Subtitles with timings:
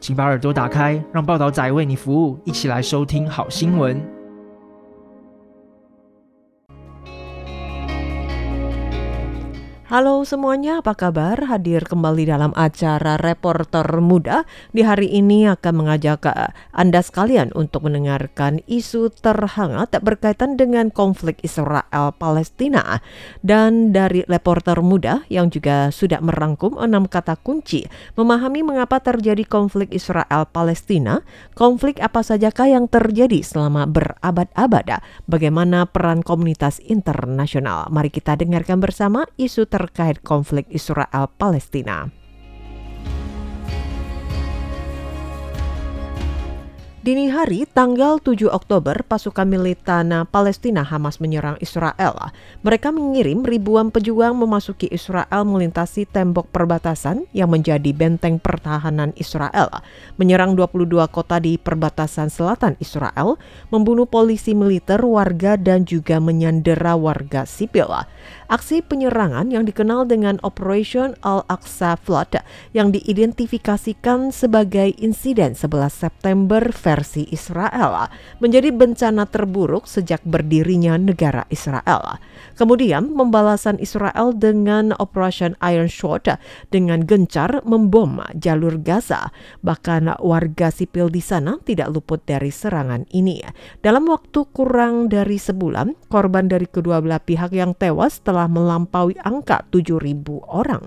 [0.00, 4.17] 请把耳朵打开，让报道仔为你服务，一起来收听好新闻。
[9.88, 11.48] Halo semuanya, apa kabar?
[11.48, 14.44] Hadir kembali dalam acara Reporter Muda.
[14.68, 21.40] Di hari ini akan mengajak eh, Anda sekalian untuk mendengarkan isu terhangat berkaitan dengan konflik
[21.40, 23.00] Israel-Palestina.
[23.40, 29.88] Dan dari Reporter Muda yang juga sudah merangkum enam kata kunci memahami mengapa terjadi konflik
[29.96, 31.24] Israel-Palestina,
[31.56, 37.88] konflik apa sajakah yang terjadi selama berabad-abad, bagaimana peran komunitas internasional.
[37.88, 42.10] Mari kita dengarkan bersama isu terkait konflik Israel-Palestina.
[47.08, 52.12] Dini hari tanggal 7 Oktober, pasukan militan Palestina Hamas menyerang Israel.
[52.60, 59.80] Mereka mengirim ribuan pejuang memasuki Israel melintasi tembok perbatasan yang menjadi benteng pertahanan Israel.
[60.20, 63.40] Menyerang 22 kota di perbatasan selatan Israel,
[63.72, 67.88] membunuh polisi militer, warga dan juga menyandera warga sipil.
[68.48, 72.40] Aksi penyerangan yang dikenal dengan Operation Al-Aqsa Flood
[72.72, 78.08] yang diidentifikasikan sebagai insiden 11 September versi Israel
[78.40, 82.16] menjadi bencana terburuk sejak berdirinya negara Israel.
[82.56, 86.40] Kemudian pembalasan Israel dengan Operation Iron Sword
[86.72, 89.28] dengan gencar membom jalur Gaza.
[89.60, 93.44] Bahkan warga sipil di sana tidak luput dari serangan ini.
[93.84, 99.66] Dalam waktu kurang dari sebulan, korban dari kedua belah pihak yang tewas telah melampaui angka
[99.72, 100.84] 7.000 orang.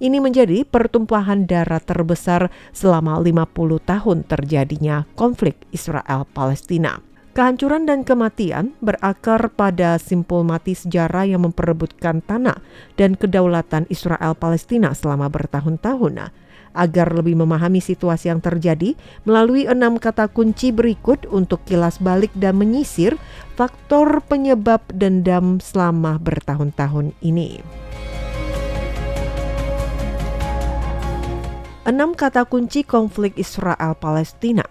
[0.00, 3.44] Ini menjadi pertumpahan darah terbesar selama 50
[3.84, 7.13] tahun terjadinya konflik Israel-Palestina.
[7.34, 12.62] Kehancuran dan kematian berakar pada simpul mati sejarah yang memperebutkan tanah
[12.94, 16.30] dan kedaulatan Israel-Palestina selama bertahun-tahun.
[16.78, 18.94] Agar lebih memahami situasi yang terjadi,
[19.26, 23.18] melalui enam kata kunci berikut untuk kilas balik dan menyisir
[23.58, 27.58] faktor penyebab dendam selama bertahun-tahun ini.
[31.82, 34.62] Enam kata kunci konflik Israel-Palestina.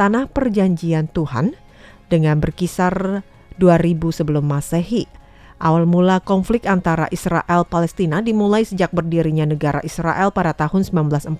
[0.00, 1.59] Tanah perjanjian Tuhan
[2.10, 3.22] dengan berkisar
[3.62, 5.06] 2000 sebelum Masehi.
[5.60, 11.36] Awal mula konflik antara Israel Palestina dimulai sejak berdirinya negara Israel pada tahun 1948,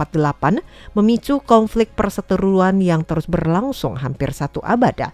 [0.93, 5.09] memicu konflik perseteruan yang terus berlangsung hampir satu abad.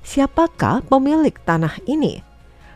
[0.00, 2.24] Siapakah pemilik tanah ini?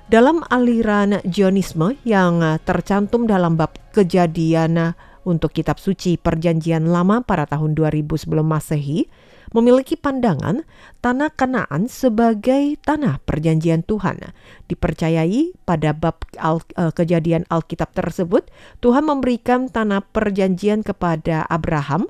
[0.06, 4.94] Dalam aliran Zionisme yang tercantum dalam bab kejadian
[5.26, 9.10] untuk kitab suci Perjanjian Lama pada tahun 2000 sebelum Masehi,
[9.56, 10.68] memiliki pandangan
[11.00, 14.20] tanah Kanaan sebagai tanah perjanjian Tuhan.
[14.68, 18.44] Dipercayai pada bab al, uh, kejadian Alkitab tersebut,
[18.84, 22.04] Tuhan memberikan tanah perjanjian kepada Abraham,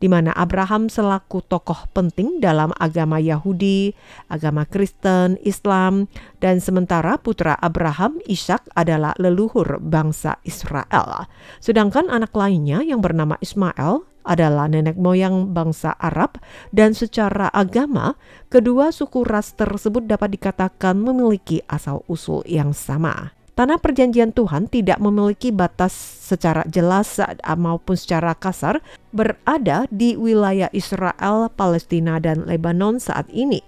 [0.00, 3.92] di mana Abraham selaku tokoh penting dalam agama Yahudi,
[4.32, 6.08] agama Kristen, Islam,
[6.40, 11.28] dan sementara putra Abraham, Ishak adalah leluhur bangsa Israel.
[11.60, 16.38] Sedangkan anak lainnya yang bernama Ismail adalah nenek moyang bangsa Arab
[16.70, 18.14] dan secara agama
[18.46, 23.34] kedua suku ras tersebut dapat dikatakan memiliki asal-usul yang sama.
[23.58, 27.20] Tanah perjanjian Tuhan tidak memiliki batas secara jelas
[27.60, 28.80] maupun secara kasar
[29.12, 33.60] berada di wilayah Israel, Palestina, dan Lebanon saat ini.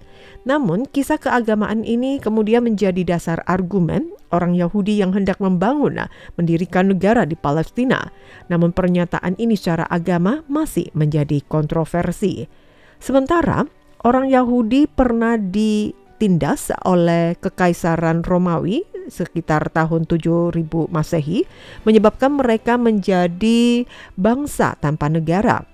[0.49, 7.23] Namun, kisah keagamaan ini kemudian menjadi dasar argumen orang Yahudi yang hendak membangun mendirikan negara
[7.29, 8.09] di Palestina.
[8.49, 12.49] Namun pernyataan ini secara agama masih menjadi kontroversi.
[12.97, 13.63] Sementara
[14.01, 18.81] orang Yahudi pernah ditindas oleh kekaisaran Romawi
[19.11, 21.43] sekitar tahun 7000 Masehi
[21.83, 23.83] menyebabkan mereka menjadi
[24.15, 25.67] bangsa tanpa negara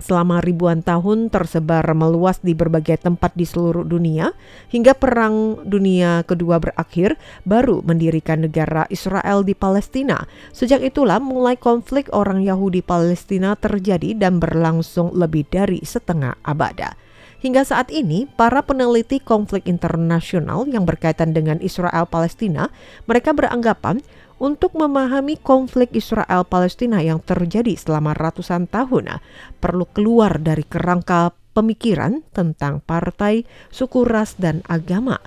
[0.00, 4.32] selama ribuan tahun tersebar meluas di berbagai tempat di seluruh dunia
[4.72, 10.26] hingga Perang Dunia Kedua berakhir baru mendirikan negara Israel di Palestina.
[10.50, 16.96] Sejak itulah mulai konflik orang Yahudi Palestina terjadi dan berlangsung lebih dari setengah abad.
[17.40, 22.68] Hingga saat ini, para peneliti konflik internasional yang berkaitan dengan Israel Palestina,
[23.08, 24.04] mereka beranggapan
[24.36, 29.24] untuk memahami konflik Israel Palestina yang terjadi selama ratusan tahun
[29.56, 35.20] perlu keluar dari kerangka pemikiran tentang partai, suku ras, dan agama.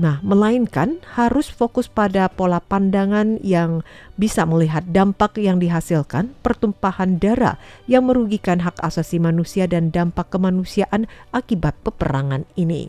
[0.00, 3.84] Nah, melainkan harus fokus pada pola pandangan yang
[4.16, 11.04] bisa melihat dampak yang dihasilkan, pertumpahan darah yang merugikan hak asasi manusia dan dampak kemanusiaan
[11.36, 12.88] akibat peperangan ini.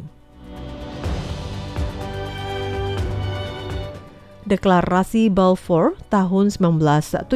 [4.47, 7.27] Deklarasi Balfour tahun 1917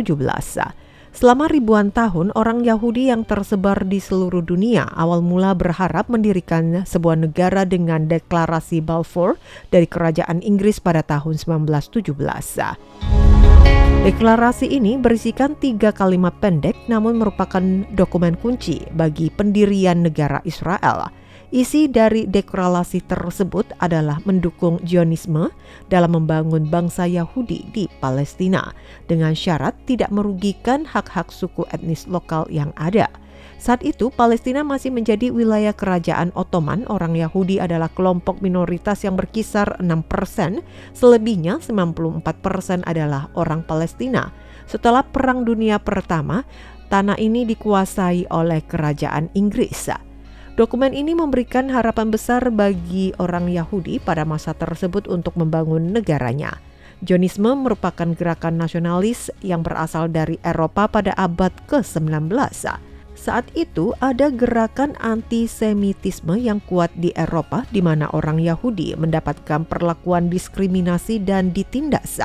[1.16, 7.16] Selama ribuan tahun, orang Yahudi yang tersebar di seluruh dunia awal mula berharap mendirikan sebuah
[7.16, 9.40] negara dengan deklarasi Balfour
[9.72, 12.12] dari kerajaan Inggris pada tahun 1917.
[14.04, 17.64] Deklarasi ini berisikan tiga kalimat pendek namun merupakan
[17.96, 21.08] dokumen kunci bagi pendirian negara Israel.
[21.53, 25.53] Isi dari deklarasi tersebut adalah mendukung Zionisme
[25.94, 28.74] dalam membangun bangsa Yahudi di Palestina
[29.06, 33.06] dengan syarat tidak merugikan hak-hak suku etnis lokal yang ada.
[33.56, 36.83] Saat itu Palestina masih menjadi wilayah kerajaan Ottoman.
[36.92, 40.62] Orang Yahudi adalah kelompok minoritas yang berkisar 6%,
[40.92, 42.25] selebihnya 94%
[42.83, 44.33] adalah orang Palestina.
[44.65, 46.44] Setelah Perang Dunia Pertama,
[46.89, 50.15] tanah ini dikuasai oleh kerajaan Inggris.
[50.56, 56.63] Dokumen ini memberikan harapan besar bagi orang Yahudi pada masa tersebut untuk membangun negaranya.
[57.04, 62.31] Zionisme merupakan gerakan nasionalis yang berasal dari Eropa pada abad ke-19.
[63.16, 70.28] Saat itu ada gerakan antisemitisme yang kuat di Eropa di mana orang Yahudi mendapatkan perlakuan
[70.28, 72.19] diskriminasi dan ditindas.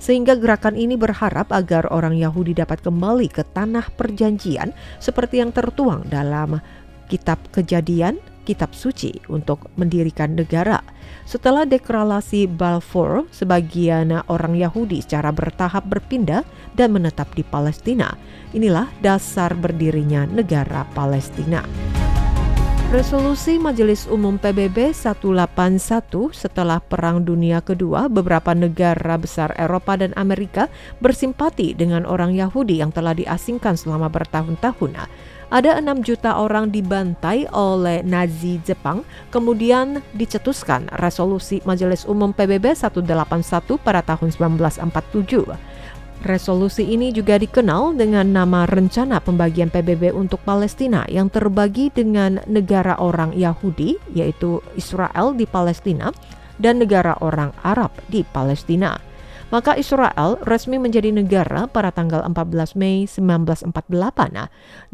[0.00, 6.08] Sehingga gerakan ini berharap agar orang Yahudi dapat kembali ke tanah perjanjian seperti yang tertuang
[6.08, 6.60] dalam
[7.10, 10.78] kitab kejadian, kitab suci untuk mendirikan negara.
[11.26, 16.46] Setelah deklarasi Balfour, sebagian orang Yahudi secara bertahap berpindah
[16.78, 18.14] dan menetap di Palestina.
[18.54, 21.66] Inilah dasar berdirinya negara Palestina.
[22.90, 30.66] Resolusi Majelis Umum PBB 181 setelah Perang Dunia Kedua, beberapa negara besar Eropa dan Amerika
[30.98, 35.06] bersimpati dengan orang Yahudi yang telah diasingkan selama bertahun-tahun
[35.50, 39.02] ada 6 juta orang dibantai oleh Nazi Jepang,
[39.34, 45.58] kemudian dicetuskan resolusi Majelis Umum PBB 181 pada tahun 1947.
[46.20, 52.94] Resolusi ini juga dikenal dengan nama Rencana Pembagian PBB untuk Palestina yang terbagi dengan negara
[53.00, 56.12] orang Yahudi, yaitu Israel di Palestina,
[56.60, 59.09] dan negara orang Arab di Palestina
[59.50, 63.74] maka Israel resmi menjadi negara pada tanggal 14 Mei 1948.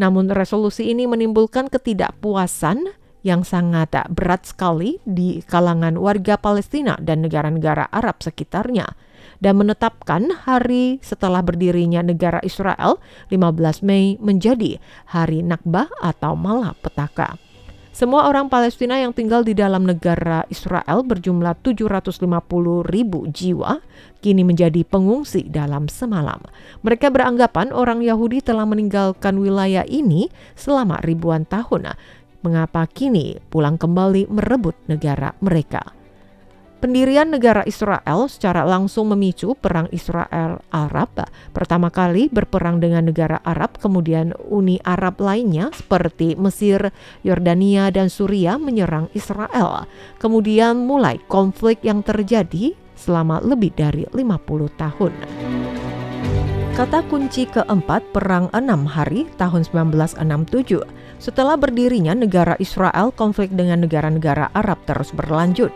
[0.01, 2.89] Namun resolusi ini menimbulkan ketidakpuasan
[3.27, 8.87] yang sangat berat sekali di kalangan warga Palestina dan negara-negara Arab sekitarnya
[9.43, 14.79] dan menetapkan hari setelah berdirinya negara Israel 15 Mei menjadi
[15.11, 17.46] hari Nakbah atau malapetaka.
[17.97, 22.29] Semua orang Palestina yang tinggal di dalam negara Israel berjumlah 750
[22.93, 23.81] ribu jiwa
[24.21, 26.45] kini menjadi pengungsi dalam semalam.
[26.85, 31.97] Mereka beranggapan orang Yahudi telah meninggalkan wilayah ini selama ribuan tahun.
[32.45, 35.96] Mengapa kini pulang kembali merebut negara mereka?
[36.77, 41.25] Pendirian negara Israel secara langsung memicu perang Israel-Arab.
[41.57, 46.93] Pertama kali berperang dengan negara Arab, kemudian Uni Arab lainnya seperti Mesir,
[47.25, 49.89] Yordania, dan Suria menyerang Israel.
[50.21, 55.13] Kemudian mulai konflik yang terjadi selama lebih dari 50 tahun.
[56.77, 60.85] Kata kunci keempat Perang Enam Hari tahun 1967
[61.17, 65.73] setelah berdirinya negara Israel, konflik dengan negara-negara Arab terus berlanjut.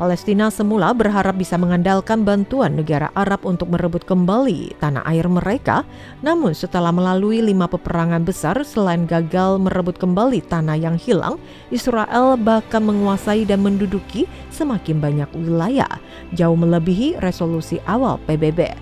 [0.00, 5.82] Palestina semula berharap bisa mengandalkan bantuan negara Arab untuk merebut kembali tanah air mereka,
[6.24, 11.36] namun setelah melalui lima peperangan besar selain gagal merebut kembali tanah yang hilang,
[11.68, 16.00] Israel bahkan menguasai dan menduduki semakin banyak wilayah,
[16.32, 18.72] jauh melebihi resolusi awal PBB.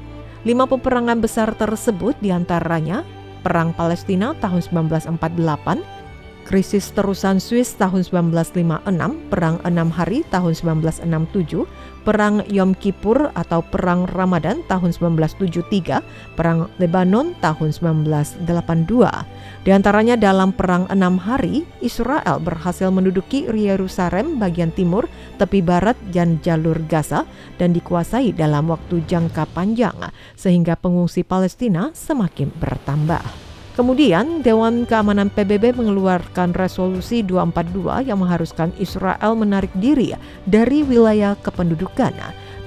[0.46, 3.02] Lima peperangan besar tersebut di antaranya
[3.46, 5.95] Perang Palestina tahun 1948,
[6.46, 8.86] krisis terusan Swiss tahun 1956,
[9.28, 11.66] Perang Enam Hari tahun 1967,
[12.06, 18.46] Perang Yom Kippur atau Perang Ramadan tahun 1973, Perang Lebanon tahun 1982.
[19.66, 25.10] Di antaranya dalam Perang Enam Hari, Israel berhasil menduduki Yerusalem bagian timur,
[25.42, 27.26] tepi barat, dan jalur Gaza
[27.58, 29.98] dan dikuasai dalam waktu jangka panjang
[30.38, 33.45] sehingga pengungsi Palestina semakin bertambah.
[33.76, 40.16] Kemudian Dewan Keamanan PBB mengeluarkan resolusi 242 yang mengharuskan Israel menarik diri
[40.48, 42.16] dari wilayah kependudukan.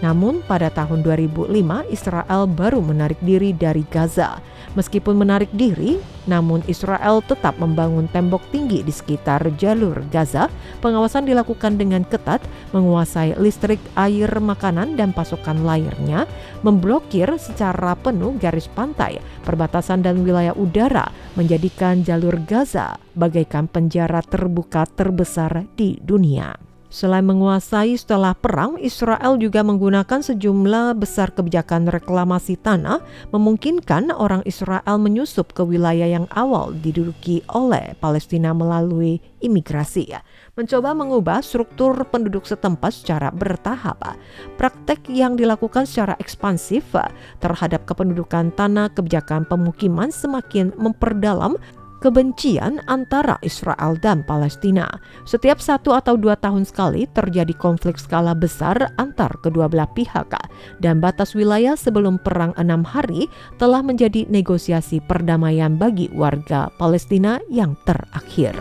[0.05, 1.49] Namun pada tahun 2005
[1.89, 4.37] Israel baru menarik diri dari Gaza.
[4.79, 10.47] Meskipun menarik diri, namun Israel tetap membangun tembok tinggi di sekitar jalur Gaza.
[10.79, 12.39] Pengawasan dilakukan dengan ketat,
[12.71, 16.23] menguasai listrik, air, makanan, dan pasokan lainnya,
[16.63, 24.87] memblokir secara penuh garis pantai, perbatasan dan wilayah udara, menjadikan jalur Gaza bagaikan penjara terbuka
[24.87, 26.68] terbesar di dunia.
[26.89, 34.97] Selain menguasai setelah perang, Israel juga menggunakan sejumlah besar kebijakan reklamasi tanah, memungkinkan orang Israel
[34.97, 40.17] menyusup ke wilayah yang awal diduduki oleh Palestina melalui imigrasi.
[40.57, 44.17] Mencoba mengubah struktur penduduk setempat secara bertahap.
[44.57, 46.89] Praktek yang dilakukan secara ekspansif
[47.37, 51.53] terhadap kependudukan tanah kebijakan pemukiman semakin memperdalam
[51.99, 54.87] kebencian antara Israel dan Palestina.
[55.27, 60.31] Setiap satu atau dua tahun sekali terjadi konflik skala besar antar kedua belah pihak
[60.79, 63.27] dan batas wilayah sebelum perang enam hari
[63.57, 68.55] telah menjadi negosiasi perdamaian bagi warga Palestina yang terakhir.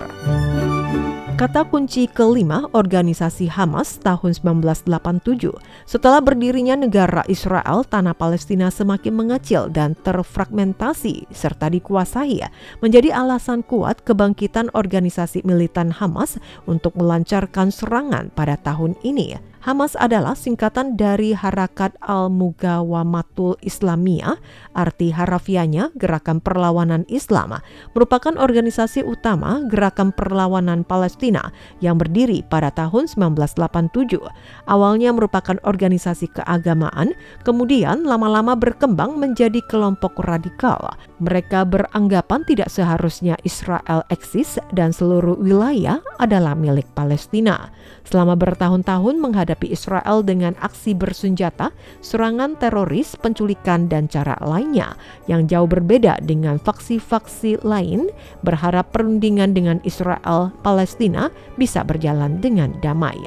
[1.38, 5.54] Kata kunci kelima organisasi Hamas tahun 1987.
[5.87, 12.42] Setelah berdirinya negara Israel, tanah Palestina semakin mengecil dan terfragmentasi serta dikuasai
[12.83, 19.38] menjadi alasan kuat kebangkitan organisasi militan Hamas untuk melancarkan serangan pada tahun ini.
[19.59, 24.38] Hamas adalah singkatan dari Harakat Al-Mugawamatul Islamiyah,
[24.71, 27.59] arti harafianya Gerakan Perlawanan Islam,
[27.91, 31.50] merupakan organisasi utama Gerakan Perlawanan Palestina
[31.83, 34.23] yang berdiri pada tahun 1987.
[34.71, 40.95] Awalnya merupakan organisasi keagamaan, kemudian lama-lama berkembang menjadi kelompok radikal.
[41.19, 47.75] Mereka beranggapan tidak seharusnya Israel eksis dan seluruh wilayah adalah milik Palestina.
[48.07, 54.95] Selama bertahun-tahun menghadapi Israel dengan aksi bersenjata, serangan teroris, penculikan, dan cara lainnya
[55.27, 58.15] yang jauh berbeda dengan faksi-faksi lain,
[58.47, 63.19] berharap perundingan dengan Israel Palestina bisa berjalan dengan damai.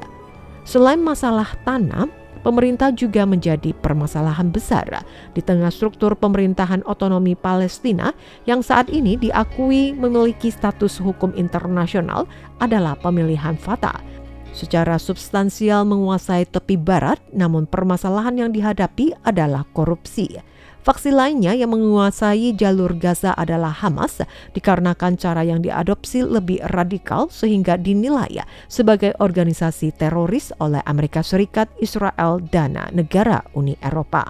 [0.64, 8.12] Selain masalah tanah, pemerintah juga menjadi permasalahan besar di tengah struktur pemerintahan otonomi Palestina
[8.44, 12.28] yang saat ini diakui memiliki status hukum internasional
[12.60, 14.12] adalah pemilihan Fatah
[14.52, 20.51] secara substansial menguasai tepi barat, namun permasalahan yang dihadapi adalah korupsi.
[20.82, 24.18] Faksi lainnya yang menguasai jalur Gaza adalah Hamas
[24.50, 32.42] dikarenakan cara yang diadopsi lebih radikal sehingga dinilai sebagai organisasi teroris oleh Amerika Serikat, Israel,
[32.50, 34.26] dan negara Uni Eropa.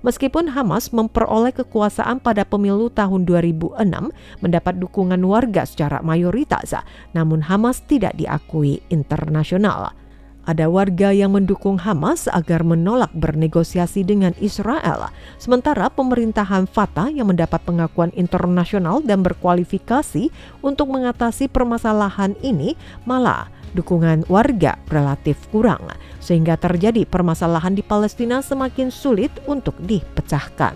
[0.00, 3.84] Meskipun Hamas memperoleh kekuasaan pada pemilu tahun 2006
[4.40, 6.72] mendapat dukungan warga secara mayoritas,
[7.12, 9.92] namun Hamas tidak diakui internasional.
[10.42, 15.06] Ada warga yang mendukung Hamas agar menolak bernegosiasi dengan Israel,
[15.38, 22.74] sementara pemerintahan Fatah yang mendapat pengakuan internasional dan berkualifikasi untuk mengatasi permasalahan ini
[23.06, 23.46] malah
[23.78, 25.86] dukungan warga relatif kurang,
[26.18, 30.74] sehingga terjadi permasalahan di Palestina semakin sulit untuk dipecahkan.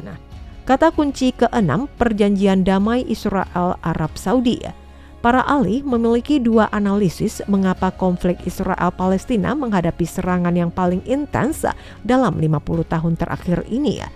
[0.62, 4.85] Kata kunci keenam, perjanjian damai Israel Arab Saudi.
[5.26, 11.66] Para ahli memiliki dua analisis mengapa konflik Israel-Palestina menghadapi serangan yang paling intens
[12.06, 14.06] dalam 50 tahun terakhir ini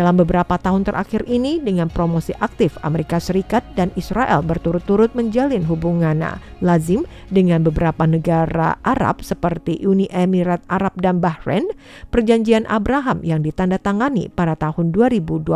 [0.00, 6.40] dalam beberapa tahun terakhir ini dengan promosi aktif Amerika Serikat dan Israel berturut-turut menjalin hubungan
[6.64, 11.68] lazim dengan beberapa negara Arab seperti Uni Emirat Arab dan Bahrain,
[12.08, 15.52] perjanjian Abraham yang ditandatangani pada tahun 2020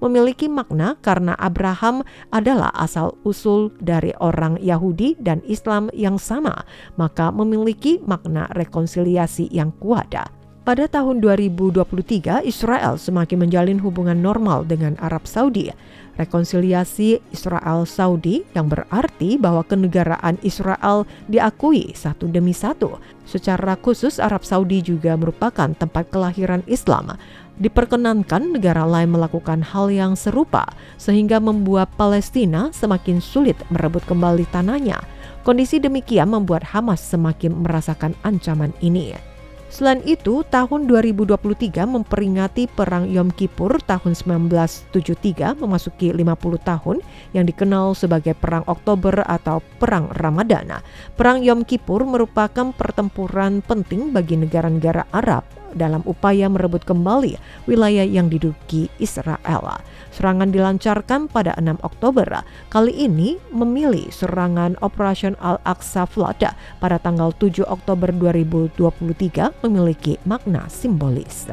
[0.00, 2.00] memiliki makna karena Abraham
[2.32, 6.64] adalah asal usul dari orang Yahudi dan Islam yang sama,
[6.96, 10.37] maka memiliki makna rekonsiliasi yang kuat.
[10.68, 15.72] Pada tahun 2023, Israel semakin menjalin hubungan normal dengan Arab Saudi.
[16.20, 23.00] Rekonsiliasi Israel-Saudi yang berarti bahwa kenegaraan Israel diakui satu demi satu.
[23.24, 27.16] Secara khusus Arab Saudi juga merupakan tempat kelahiran Islam.
[27.56, 30.68] Diperkenankan negara lain melakukan hal yang serupa
[31.00, 35.00] sehingga membuat Palestina semakin sulit merebut kembali tanahnya.
[35.48, 39.27] Kondisi demikian membuat Hamas semakin merasakan ancaman ini.
[39.68, 46.24] Selain itu, tahun 2023 memperingati Perang Yom Kippur tahun 1973 memasuki 50
[46.64, 46.96] tahun
[47.36, 50.80] yang dikenal sebagai Perang Oktober atau Perang Ramadana.
[51.20, 57.36] Perang Yom Kippur merupakan pertempuran penting bagi negara-negara Arab dalam upaya merebut kembali
[57.68, 59.80] wilayah yang diduduki Israel.
[60.14, 62.44] Serangan dilancarkan pada 6 Oktober.
[62.72, 66.44] Kali ini memilih serangan Operation Al-Aqsa Flood
[66.80, 71.50] pada tanggal 7 Oktober 2023 memiliki makna simbolis.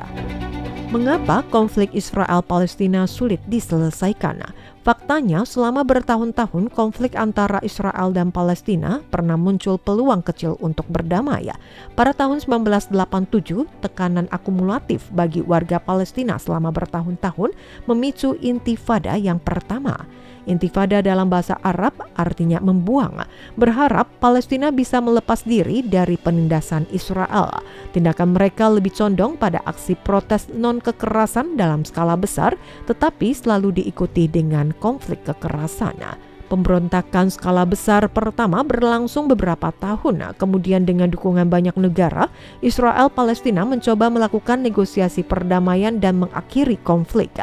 [0.93, 4.45] Mengapa konflik Israel-Palestina sulit diselesaikan?
[4.85, 11.49] Faktanya, selama bertahun-tahun konflik antara Israel dan Palestina pernah muncul peluang kecil untuk berdamai.
[11.97, 17.57] Pada tahun 1987, tekanan akumulatif bagi warga Palestina selama bertahun-tahun
[17.89, 20.05] memicu intifada yang pertama.
[20.45, 23.25] Intifada dalam bahasa Arab artinya membuang,
[23.57, 27.49] berharap Palestina bisa melepas diri dari penindasan Israel.
[27.97, 32.53] Tindakan mereka lebih condong pada aksi protes non-kekerasan dalam skala besar,
[32.85, 35.97] tetapi selalu diikuti dengan konflik kekerasan.
[36.45, 40.37] Pemberontakan skala besar pertama berlangsung beberapa tahun.
[40.37, 42.29] Kemudian dengan dukungan banyak negara,
[42.61, 47.33] Israel Palestina mencoba melakukan negosiasi perdamaian dan mengakhiri konflik.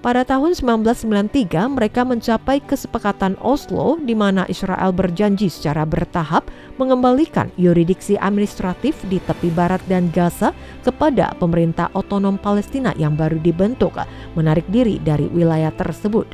[0.00, 6.48] Pada tahun 1993, mereka mencapai kesepakatan Oslo di mana Israel berjanji secara bertahap
[6.80, 13.92] mengembalikan yuridiksi administratif di tepi barat dan Gaza kepada pemerintah otonom Palestina yang baru dibentuk,
[14.32, 16.32] menarik diri dari wilayah tersebut.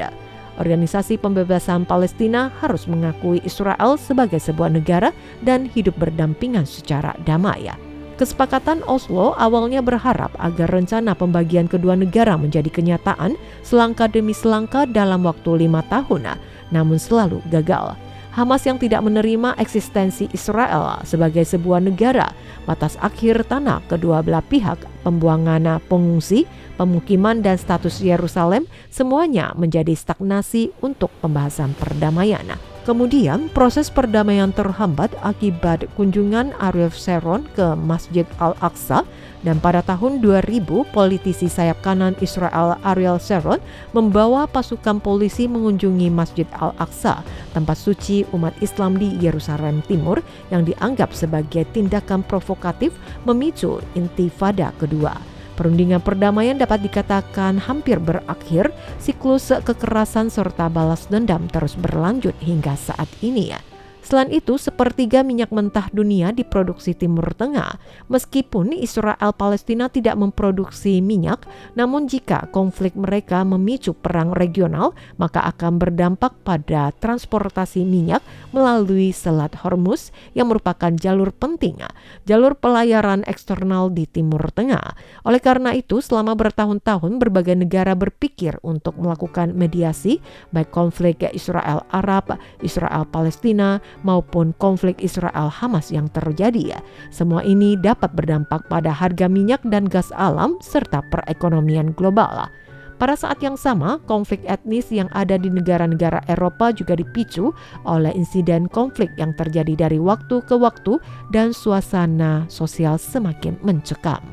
[0.63, 5.11] Organisasi Pembebasan Palestina harus mengakui Israel sebagai sebuah negara
[5.43, 7.86] dan hidup berdampingan secara damai.
[8.17, 15.29] Kesepakatan Oslo awalnya berharap agar rencana pembagian kedua negara menjadi kenyataan selangkah demi selangkah dalam
[15.29, 16.41] waktu lima tahun,
[16.73, 17.93] namun selalu gagal.
[18.33, 22.33] Hamas yang tidak menerima eksistensi Israel sebagai sebuah negara,
[22.65, 26.49] batas akhir tanah kedua belah pihak, pembuangan pengungsi,
[26.81, 32.76] pemukiman dan status Yerusalem semuanya menjadi stagnasi untuk pembahasan perdamaian.
[32.87, 39.03] Kemudian proses perdamaian terhambat akibat kunjungan Ariel Sharon ke Masjid Al-Aqsa
[39.43, 40.63] dan pada tahun 2000
[40.95, 43.59] politisi sayap kanan Israel Ariel Sharon
[43.91, 47.27] membawa pasukan polisi mengunjungi Masjid Al-Aqsa,
[47.59, 50.23] tempat suci umat Islam di Yerusalem Timur
[50.55, 52.95] yang dianggap sebagai tindakan provokatif
[53.27, 55.36] memicu intifada kedua.
[55.57, 58.69] Perundingan perdamaian dapat dikatakan hampir berakhir,
[59.01, 63.61] siklus kekerasan serta balas dendam terus berlanjut hingga saat ini ya.
[64.07, 67.83] Selain itu, sepertiga minyak mentah dunia diproduksi Timur Tengah.
[68.07, 71.43] Meskipun Israel Palestina tidak memproduksi minyak,
[71.75, 78.23] namun jika konflik mereka memicu perang regional, maka akan berdampak pada transportasi minyak
[78.55, 81.83] melalui Selat Hormuz yang merupakan jalur penting,
[82.31, 84.95] jalur pelayaran eksternal di Timur Tengah.
[85.27, 90.23] Oleh karena itu, selama bertahun-tahun berbagai negara berpikir untuk melakukan mediasi
[90.55, 96.81] baik konflik Israel Arab, Israel Palestina, maupun konflik Israel Hamas yang terjadi ya.
[97.09, 102.49] Semua ini dapat berdampak pada harga minyak dan gas alam serta perekonomian global.
[102.97, 107.53] Pada saat yang sama, konflik etnis yang ada di negara-negara Eropa juga dipicu
[107.85, 110.97] oleh insiden konflik yang terjadi dari waktu ke waktu
[111.29, 114.25] dan suasana sosial semakin mencekam.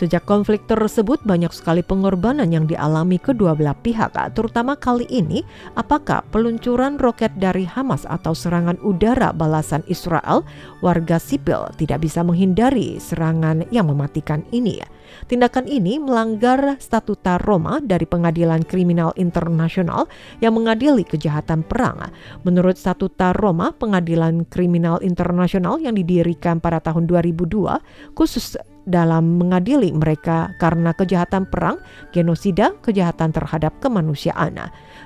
[0.00, 5.44] Sejak konflik tersebut banyak sekali pengorbanan yang dialami kedua belah pihak, terutama kali ini
[5.76, 10.40] apakah peluncuran roket dari Hamas atau serangan udara balasan Israel
[10.80, 14.80] warga sipil tidak bisa menghindari serangan yang mematikan ini.
[15.28, 20.08] Tindakan ini melanggar statuta Roma dari Pengadilan Kriminal Internasional
[20.40, 22.08] yang mengadili kejahatan perang.
[22.40, 28.56] Menurut statuta Roma, Pengadilan Kriminal Internasional yang didirikan pada tahun 2002 khusus
[28.90, 31.78] dalam mengadili mereka karena kejahatan perang,
[32.10, 34.58] genosida, kejahatan terhadap kemanusiaan.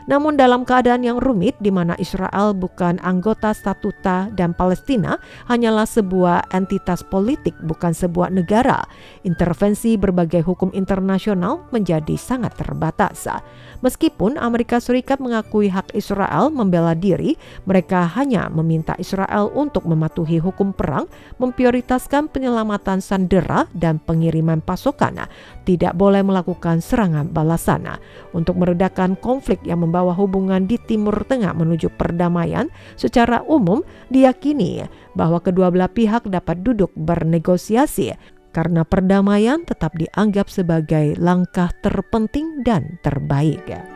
[0.04, 5.16] Namun dalam keadaan yang rumit di mana Israel bukan anggota statuta dan Palestina
[5.48, 8.84] hanyalah sebuah entitas politik bukan sebuah negara,
[9.24, 13.28] intervensi berbagai hukum internasional menjadi sangat terbatas.
[13.84, 17.36] Meskipun Amerika Serikat mengakui hak Israel membela diri,
[17.68, 25.26] mereka hanya meminta Israel untuk mematuhi hukum perang, memprioritaskan penyelamatan sandera dan pengiriman pasukan,
[25.66, 27.98] tidak boleh melakukan serangan balasan.
[28.32, 34.86] Untuk meredakan konflik yang membawa hubungan di Timur Tengah menuju perdamaian, secara umum diyakini
[35.18, 38.14] bahwa kedua belah pihak dapat duduk bernegosiasi
[38.54, 43.93] karena perdamaian tetap dianggap sebagai langkah terpenting dan terbaik.